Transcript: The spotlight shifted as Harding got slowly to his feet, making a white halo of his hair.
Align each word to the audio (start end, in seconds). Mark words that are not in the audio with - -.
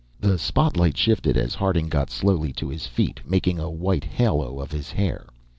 The 0.19 0.39
spotlight 0.39 0.97
shifted 0.97 1.37
as 1.37 1.53
Harding 1.53 1.87
got 1.87 2.09
slowly 2.09 2.51
to 2.53 2.69
his 2.69 2.87
feet, 2.87 3.19
making 3.23 3.59
a 3.59 3.69
white 3.69 4.03
halo 4.05 4.59
of 4.59 4.71
his 4.71 4.89
hair. 4.89 5.27